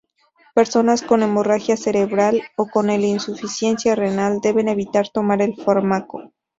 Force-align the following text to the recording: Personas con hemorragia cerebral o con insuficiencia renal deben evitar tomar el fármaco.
Personas 0.55 1.03
con 1.03 1.21
hemorragia 1.21 1.77
cerebral 1.77 2.41
o 2.57 2.65
con 2.65 2.89
insuficiencia 2.89 3.93
renal 3.95 4.39
deben 4.41 4.67
evitar 4.67 5.09
tomar 5.09 5.43
el 5.43 5.53
fármaco. 5.55 6.31